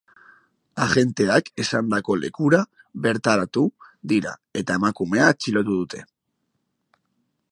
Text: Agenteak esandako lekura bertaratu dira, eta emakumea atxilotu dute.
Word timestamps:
Agenteak 0.85 1.51
esandako 1.63 2.15
lekura 2.21 2.61
bertaratu 3.03 3.67
dira, 4.15 4.33
eta 4.63 4.81
emakumea 4.81 5.31
atxilotu 5.35 5.79
dute. 5.83 6.05